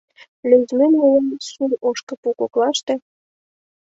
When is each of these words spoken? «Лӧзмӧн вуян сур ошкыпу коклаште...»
«Лӧзмӧн 0.49 0.93
вуян 1.01 1.27
сур 1.49 1.71
ошкыпу 1.89 2.29
коклаште...» 2.39 2.95